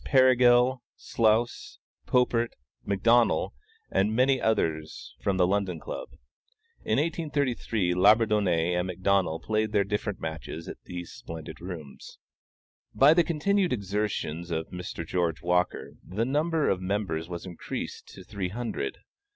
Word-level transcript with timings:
Perigal, 0.03 0.81
Slous, 0.95 1.77
Popert, 2.07 2.53
McDonnel, 2.87 3.51
and 3.91 4.15
many 4.15 4.41
others 4.41 5.13
from 5.21 5.37
the 5.37 5.45
London 5.45 5.79
Club. 5.79 6.09
In 6.83 6.97
1833, 6.97 7.93
Labourdonnais 7.93 8.73
and 8.79 8.89
McDonnel 8.89 9.39
played 9.43 9.73
their 9.73 9.83
different 9.83 10.19
matches 10.19 10.67
at 10.67 10.81
these 10.85 11.11
splendid 11.11 11.61
rooms. 11.61 12.17
By 12.95 13.13
the 13.13 13.23
continued 13.23 13.71
exertions 13.71 14.49
of 14.49 14.69
Mr. 14.71 15.05
George 15.05 15.43
Walker, 15.43 15.91
the 16.03 16.25
number 16.25 16.67
of 16.67 16.81
members 16.81 17.29
was 17.29 17.45
increased 17.45 18.07
to 18.15 18.23
three 18.23 18.49
hundred. 18.49 18.97